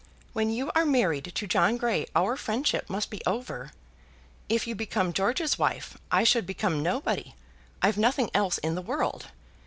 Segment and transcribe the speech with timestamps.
[0.33, 3.71] When you are married to John Grey, our friendship must be over.
[4.49, 7.35] If you became George's wife I should become nobody.
[7.83, 9.27] I've nothing else in the world.